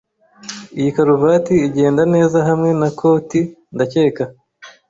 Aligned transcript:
Iyi 0.79 0.89
karuvati 0.95 1.53
igenda 1.67 2.03
neza 2.13 2.37
hamwe 2.47 2.69
na 2.79 2.89
koti, 2.99 3.41
ndakeka. 3.73 4.23